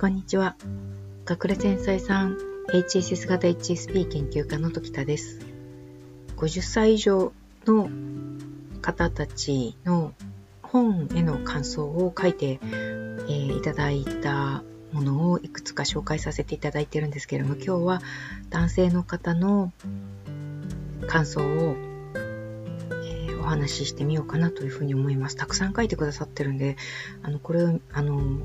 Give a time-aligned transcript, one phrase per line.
[0.00, 0.56] こんにちは。
[1.28, 2.38] 隠れ繊細さん
[2.72, 5.40] HSS 型 HSP 研究家の時田です。
[6.38, 7.34] 50歳以上
[7.66, 7.90] の
[8.80, 10.14] 方たちの
[10.62, 18.00] 本への感想を書いて、えー、いただいたものをいくつか紹介させていただいてるんですけれども、今日は
[18.48, 19.70] 男性の方の
[21.08, 21.76] 感想を
[23.38, 25.36] お話ししてみようかなというふうに思います。
[25.36, 26.78] たくさん書いてくださってるんで、
[27.22, 28.40] あの、これを、あの、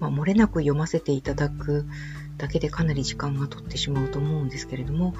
[0.00, 1.86] まあ、漏れなく読ませていただく
[2.36, 5.14] だけでかなり時間が取ってしまうと思うんですけれども、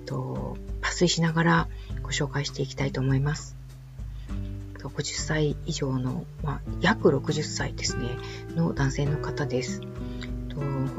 [0.00, 1.68] えっと、抜粋しながら
[2.02, 3.56] ご紹介していきたいと思います。
[4.78, 8.16] 50歳以上の、まあ、約60歳ですね、
[8.54, 9.80] の男性の方です。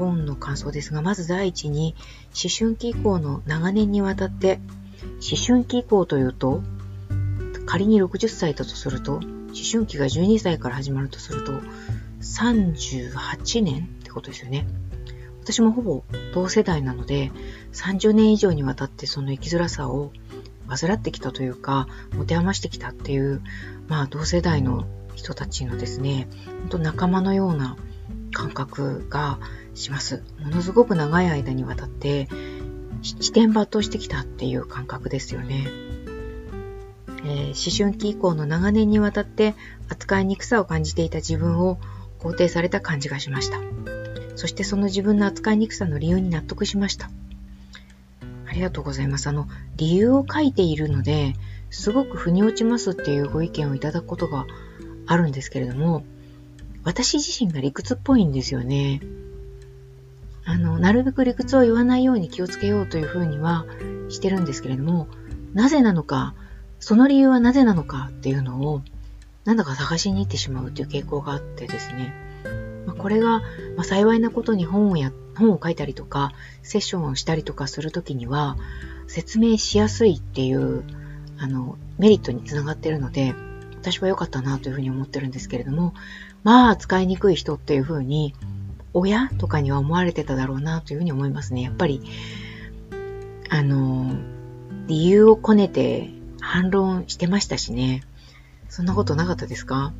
[0.00, 1.94] 本の感想ですが、まず第一に、
[2.28, 4.60] 思春期以降の長年にわたって、
[5.02, 6.62] 思春期以降というと、
[7.66, 9.22] 仮に60歳だとすると、思
[9.70, 11.52] 春期が12歳から始まるとすると、
[12.20, 14.66] 38年ってことですよね。
[15.42, 16.04] 私もほぼ
[16.34, 17.32] 同世代なので、
[17.72, 20.12] 30年以上にわたってその生きづらさを
[20.68, 23.42] 患ってきたというか、持て余してきたっていう、
[23.88, 26.28] まあ同世代の人たちのですね、
[26.60, 27.76] 本当仲間のような
[28.32, 29.38] 感覚が
[29.74, 30.22] します。
[30.40, 32.28] ものすごく長い間にわたって、
[33.02, 35.66] 視点抜刀してきたっていう感覚ですよね。
[37.24, 39.54] えー、思春期以降の長年にわたって
[39.88, 41.78] 扱いにくさを感じていた自分を
[42.20, 43.58] 肯定された感じがしました。
[44.36, 47.10] そしてその自分の扱いにくさの理由に納得しました。
[48.46, 49.28] ありがとうございます。
[49.28, 51.34] あの、理由を書いているので、
[51.70, 54.46] すごく腑に落ちますっていうご意見をいただくことが
[55.06, 56.04] あるんですけれども、
[56.84, 59.00] 私自身が理屈っぽいんですよね。
[60.44, 63.66] あの、なるべく理屈を言わないように気をつけようというふうには
[64.08, 65.06] してるんですけれども、
[65.54, 66.34] なぜなのか、
[66.80, 68.82] その理由はなぜなのかっていうのを、
[69.44, 72.12] なんだか探しに行ってしまうという傾向があってですね。
[72.86, 73.40] まあ、これが、
[73.76, 78.56] まあ、幸いなことに本をや、本を書いたりとか、セッションをしたりとかするときには、
[79.06, 80.84] 説明しやすいっていう、
[81.38, 83.34] あの、メリットにつながっているので、
[83.80, 85.94] 私は良かったなというふうに思ってるんですけれども、
[86.42, 88.34] まあ、使いにくい人っていうふうに、
[88.92, 91.62] 親とかには思われてただろうなというふうに思いますね。
[91.62, 92.02] やっぱり、
[93.48, 94.14] あの、
[94.86, 98.02] 理由をこねて反論してましたしね。
[98.70, 99.92] そんなことなかったですか、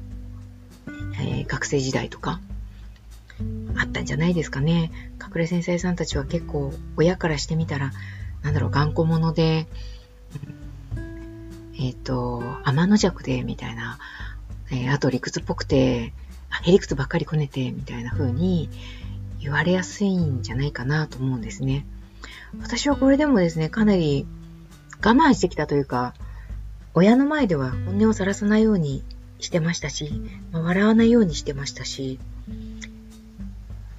[1.21, 2.41] えー、学生時代とか？
[3.77, 4.91] あったんじゃないですかね。
[5.21, 7.93] 隠れ先生さんたちは結構親からしてみたら、
[8.43, 9.67] なんだろう、頑固者で、
[11.75, 13.99] えっ、ー、と、天の弱で、みたいな、
[14.71, 16.13] えー、あと理屈っぽくて、
[16.63, 18.69] へりくつばっかりこねて、みたいな風に
[19.41, 21.87] 言われやすいんじゃないかなと思うんですね。
[22.61, 24.27] 私はこれでもですね、かなり
[25.03, 26.15] 我慢してきたというか、
[26.95, 29.05] 親の前では本音をさらさないように
[29.39, 30.11] してましたし、
[30.53, 32.19] まあ、笑わないようにしてましたし、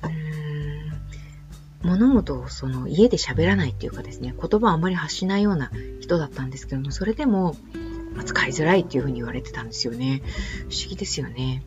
[0.04, 0.10] うー
[1.88, 7.56] ん、物事をその家で喋らないっていうかですね、言葉をあまり発しないような人だったんですけども、それでも、
[8.14, 10.22] まあ、使いづらいっていうふうに言われてたんですよね。
[10.70, 11.64] 不思議ですよね。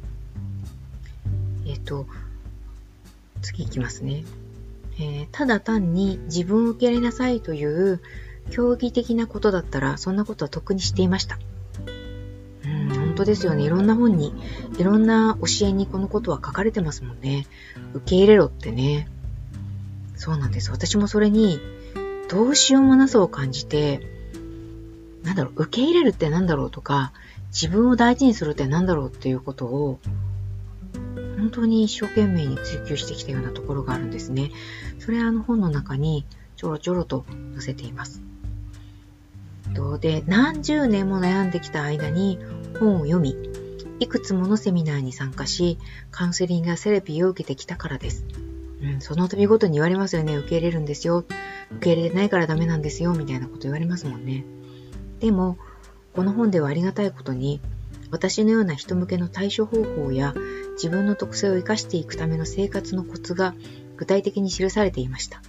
[1.67, 2.07] えっ、と、
[3.41, 4.25] 次いきますね。
[4.99, 8.01] えー、ただ単に自分を受け入れなさいという
[8.51, 11.39] 競技的なことだったら、そんなことは特にしていました。
[12.65, 13.65] うん、本当ですよね。
[13.65, 14.35] いろんな本に、
[14.79, 17.47] いろんな教えにこのことは書かれてますもんね。
[17.95, 19.09] 受け入れろってね。
[20.17, 20.71] そうなんです。
[20.71, 21.59] 私もそれに、
[22.29, 24.01] どうしようもなさを感じて、
[25.23, 27.13] なんだろう、受け入れるってなんだろうとか、
[27.51, 29.99] 自分を大事にするってなんだろうっていうことを、
[31.37, 34.51] 本当に一生懸命に追求してきたようなところがあるんですね。
[34.99, 36.25] それはあの本の中に
[36.57, 37.25] ちょろちょろと
[37.55, 38.23] 載せています。
[40.05, 42.39] で、何十年も悩んできた間に
[42.79, 43.35] 本を読み、
[44.01, 45.79] いくつものセミナーに参加し、
[46.11, 48.27] カウンセリングやセラピーを受けてきたからです。
[48.83, 50.37] うん、その度ごとに言われますよね。
[50.37, 51.25] 受け入れるんですよ。
[51.77, 53.15] 受け入れてないからダメなんですよ。
[53.15, 54.45] みたいなこと言われますもんね。
[55.21, 55.57] でも、
[56.13, 57.61] この本ではありがたいことに、
[58.11, 60.35] 私のような人向けの対処方法や
[60.75, 63.55] 自分の特性を生かしていくための生活のコツが
[63.97, 65.41] 具体的に記されていました。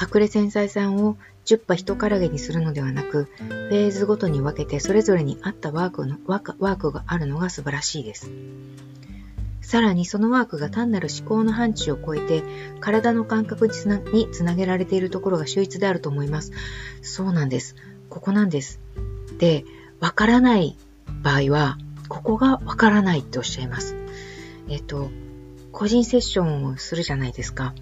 [0.00, 8.30] 隠れ繊細さんを10羽一からげにするのではなく、フェーズごとに分けてそれぞれに合ったワークのワークがあるのが素晴らしいです。
[9.60, 12.42] さらにそのワークが単なる思考の範疇を超えて
[12.80, 16.52] 体の感覚につなにつなげられているところが秀逸であると思います。
[17.02, 17.76] そうなんです。
[18.08, 18.80] ここなんです。
[19.38, 19.64] で、
[20.00, 20.76] わからない
[21.22, 21.76] 場合は、
[22.08, 23.94] ここがわからないっておっしゃいます。
[24.68, 25.10] えっと、
[25.72, 27.74] 個人セッションをするじゃないですか。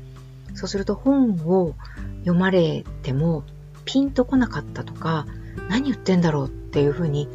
[0.57, 1.75] そうすると本を
[2.21, 3.45] 読まれても
[3.85, 5.27] ピンとこなかったとか、
[5.69, 7.29] 何言ってんだろうっていうふうに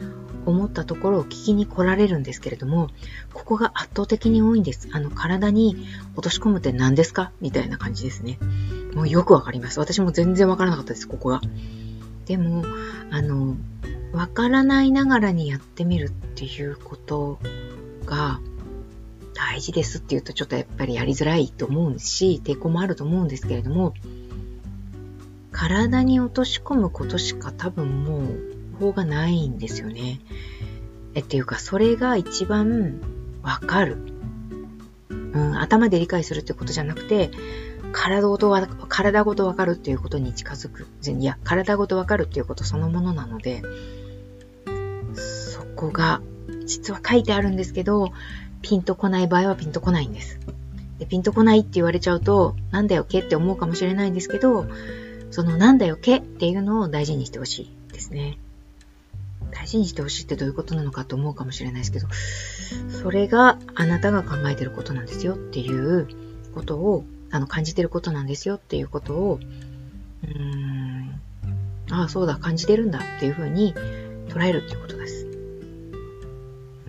[0.46, 2.90] 思ったところを聞きに来られるんですけれども、
[3.34, 4.90] ここが圧倒的に多いんです。
[4.92, 5.86] あの、体に
[6.16, 7.32] 落とし込むって何ですか？
[7.42, 8.40] みたいな感じですね。
[8.96, 9.80] もうよくわかります。
[9.80, 11.42] 私も全然わからなかったです、ここが。
[12.26, 12.66] でも、
[13.12, 13.56] あの、
[14.14, 17.40] わからないながらにやってみるっていうこと
[18.06, 18.42] が
[19.34, 23.94] 大事ですって言うとちょっとやっぱりやりづらいと思うし、抵抗もあると思うんですけれども、
[25.52, 28.52] 体に落とし込むことしか多分もう
[28.82, 30.20] 方がないんですよね。
[31.14, 33.00] えっていうか、それが一番
[33.44, 33.98] わかる。
[35.10, 37.30] うん、頭で理解するってことじゃなくて、
[37.94, 40.88] 体ごとわ、体ごとわかるっていうことに近づく。
[41.08, 43.62] いや、体ごとわかるっていうことそのものなので、
[45.14, 46.22] そこが、
[46.66, 48.12] 実は書いてあるんですけど、
[48.62, 50.40] ピンとこない場合はピンとこないんです。
[51.00, 53.22] でピンとこないって言われちゃうと、なんだよ、け？
[53.22, 54.68] って思うかもしれないんですけど、
[55.32, 56.18] そのなんだよけ？
[56.18, 58.38] っていうのを大事にしてほしいですね。
[59.52, 62.08] 大事にしてほしいってどういうことなのかと思うかもしれないですけど、
[63.02, 66.08] それがあなたが考えてることなんですよっていう
[66.54, 69.40] ことを、あの、感じてることなんですよっていうことを、
[70.24, 71.20] うーん、
[71.90, 73.74] ああ、そうだ、感じてるんだっていうふうに
[74.30, 75.26] 捉えるっていうことです。
[75.26, 75.30] う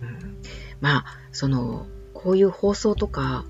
[0.05, 0.37] ん、
[0.81, 3.44] まあ、その、こういう放送とか、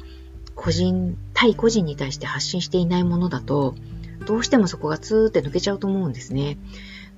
[0.54, 3.74] 個人、対個人に対して発信していないものだと、
[4.26, 6.58] どうしてもそこがツーって抜けちゃうと思うんですね。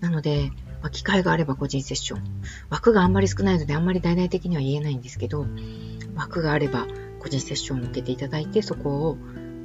[0.00, 0.50] なので、
[0.82, 2.22] まあ、機会があれば個人セッション。
[2.70, 5.46] 枠があんまり少ないのであんまり大々的には言えないんですけど、
[6.14, 6.86] 枠があれば
[7.20, 9.18] 個人セッションを受けていただいて、そこを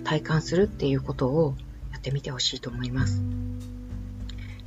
[0.03, 1.55] 体感するっていうことを
[1.91, 3.21] やってみてほしいと思います。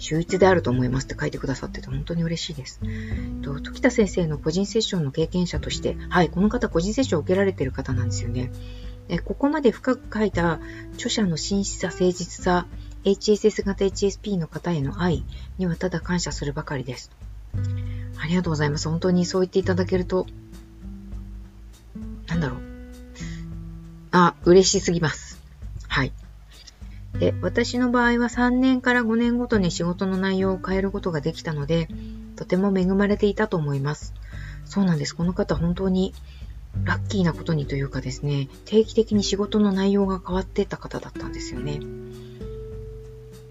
[0.03, 2.81] 秀逸であると思いますって書いてくださってて本当に嬉しいです。
[3.43, 8.51] と時田先生の個人セッションの経験者として、はい、この方個人セッションを受けられている方なんですよね。
[9.09, 10.59] えここまで深く書いた
[10.95, 12.67] 著者の真摯さ、誠実さ、
[13.05, 15.25] HSS 型 HSP の方への愛
[15.59, 17.11] にはただ感謝するばかりです。
[18.19, 18.89] ありがとうございます。
[18.89, 20.27] 本当にそう言っていただけると、
[22.27, 22.61] なんだろう。
[24.11, 25.32] あ、嬉しすぎます。
[27.23, 31.87] で、私の場合は3年から5年ごとに仕事の内容を変えることができたので、
[32.35, 34.13] とても恵まれていたと思います。
[34.65, 35.15] そうなんです。
[35.15, 36.15] この方本当に
[36.83, 41.79] ラッキーなことにというかですね、定期的に仕事の内容が変わってた方だったんですよね。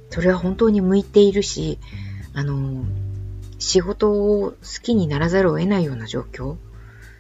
[0.10, 1.80] それは本当に向いているし、
[2.34, 2.84] あの、
[3.58, 6.58] 仕事を好きにならざるを得ないような状況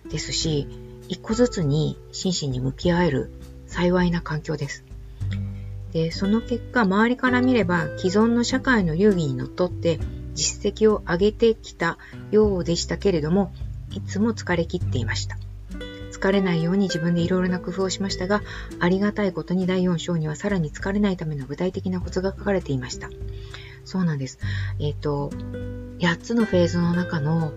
[0.09, 0.68] ですし、
[1.07, 3.31] 一個ずつに真摯に向き合える
[3.68, 4.90] 幸いな環境です。
[5.91, 9.99] で、その結果、周りから見れば既存の社会の流儀にのっとって
[10.33, 11.97] 実績を上げてきた
[12.31, 13.53] ようでしたけれども、
[13.91, 15.38] いつも疲れ切っていました。
[16.11, 18.41] 疲れないように自分でいろいろな工夫をしましたが、
[18.79, 23.09] ありがたいことに第4章にはさらに疲れないための具体的なコツが書かれていました。
[23.83, 24.39] そうなんです。
[24.79, 25.31] えっ、ー、と、
[25.99, 27.53] 8つのフェーズの中の、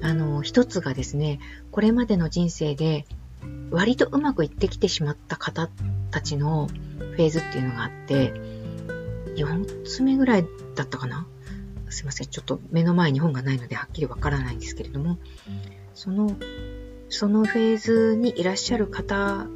[0.00, 1.40] あの、1つがですね、
[1.72, 3.04] これまでの人生で
[3.70, 5.68] 割とうまくいってきてしまった方
[6.10, 6.68] たちの
[6.98, 8.32] フェーズっていうのがあって、
[9.36, 11.26] 4つ目ぐらいだったかな？
[11.90, 12.26] すいません。
[12.26, 15.18] ちょっと目の前に本がないのではっきりわからないんですけれども、
[15.94, 16.36] その
[17.08, 19.46] そのフェーズにいらっしゃる方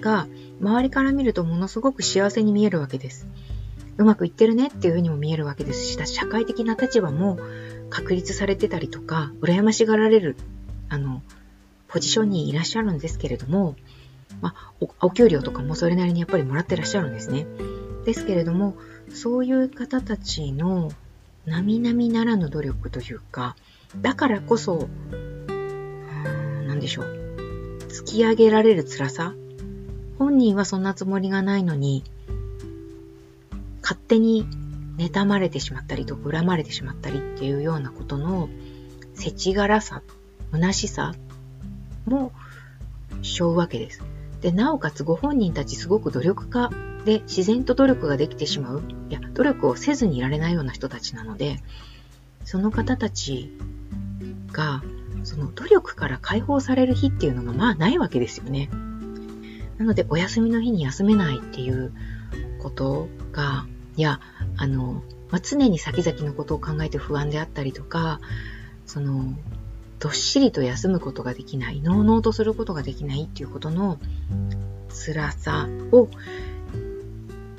[0.00, 0.26] が、
[0.60, 3.26] 周りから見るとものすごく幸せに見えるわけです。
[3.98, 7.38] うまくいってるねっていうふうにも見えるわけですし、社会的な立場も
[7.90, 10.36] 確立されてたりとか、羨ましがられる、
[10.88, 11.22] あの、
[11.88, 13.76] ポジションにいらっしゃるんですけれども、
[14.40, 17.46] まあ、お給料とかもそれなりにやっぱりもらってらっしゃるんですね。
[18.04, 18.76] ですけれども、
[19.10, 20.90] そういう方たちの
[21.46, 23.56] 並々ならぬ努力というか、
[24.00, 24.88] だからこそ
[26.66, 27.20] 何でしょう。
[27.88, 29.34] 突き上げられる辛さ
[30.18, 32.04] 本人はそんなつもりがないのに、
[33.82, 34.46] 勝手に
[34.96, 38.48] 妬まれてしまったりとか恨まれてしまったりっていうようなことの
[39.14, 40.02] 世知辛さ、
[40.52, 41.14] 虚しさ
[42.04, 42.32] も
[43.22, 44.02] しょうわけです。
[44.40, 46.70] で、なおかつご本人たちすごく努力家
[47.04, 48.82] で自然と努力ができてしまう。
[49.08, 51.60] いや、努力をせずにいられないような人たちなので、
[52.44, 53.52] その方たち
[54.52, 54.82] が
[55.24, 58.70] その努力から解放される日っていうのがまあないわけですよね。
[59.78, 61.92] なので、お休みの日に休めないっていう
[62.62, 63.66] ことが、
[63.96, 64.20] いや、
[64.56, 68.20] あの、まあ、常に先々のことを考えて不安であったりとか、
[68.86, 69.34] その、
[70.00, 73.98] どっしりと休むことができない、のうのうとすることができないっていうことの
[74.88, 76.08] 辛さを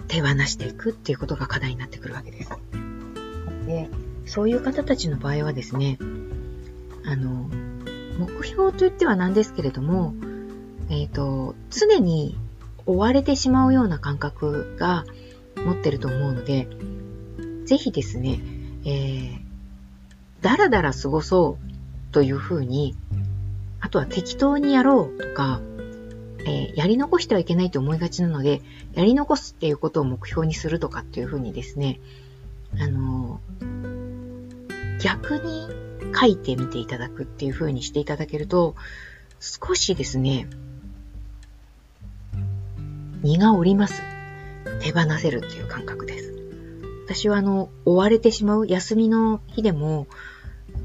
[0.08, 2.50] 手放していくっていうことが課題になってくるわけです。
[3.68, 3.90] で、
[4.26, 6.00] そういう方たちの場合はですね、
[7.06, 7.48] あの、
[8.18, 10.16] 目標と言ってはなんですけれども、
[10.90, 12.38] えっ、ー、と、常に
[12.88, 15.06] 追われてしまうような感覚が
[15.64, 16.68] 持ってると思うので、
[17.66, 18.42] ぜひですね、
[18.84, 19.40] えー、
[20.42, 21.71] だらだら過ごそう
[22.12, 22.96] というふうに、
[23.80, 25.62] あとは適当にやろうとか、
[26.46, 28.62] えー、やり残してはいけないと思いがちなので、
[28.94, 32.00] やり残すっていうことを目標にするとかっていうふうにですね、
[32.80, 35.68] あのー、逆に
[36.20, 38.76] 書いてみていただくっていうふうにしていただけると、
[39.40, 40.48] 少しですね、
[43.24, 44.02] 荷が下ります。
[44.80, 46.34] 手放せるっていう感覚です。
[47.06, 50.08] 私はあの、追われてしまう休みの日でも、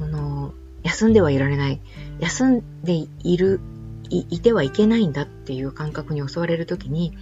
[0.00, 0.54] あの、
[0.86, 1.80] 休んではいられない。
[2.20, 3.60] 休んでいる、
[4.08, 7.12] いいてはいけないんだっていう感覚に襲われるときに、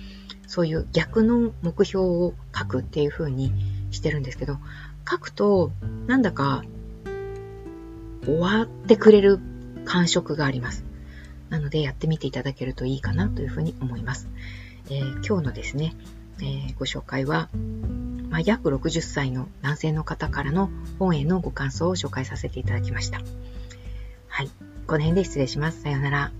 [0.46, 3.52] そういう逆の目標を書くっていう風に
[3.90, 4.58] してるんですけど、
[5.10, 5.72] 書くと、
[6.06, 6.62] なんだか、
[8.26, 9.40] 終わってくれる
[9.86, 10.84] 感触があります。
[11.48, 14.28] なので、やってみていただけるといいかなというふうに思います。
[14.90, 15.94] えー、今日のですね、
[16.40, 17.48] えー、ご紹介は、
[18.28, 20.68] まあ、約60歳の男性の方からの
[20.98, 23.22] 本へのご感想を紹介させていただきました。
[24.34, 24.50] はい。
[24.88, 25.82] この辺で失礼します。
[25.82, 26.32] さようなら。